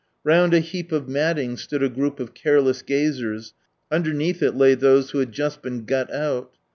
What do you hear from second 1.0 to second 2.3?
matting stood a group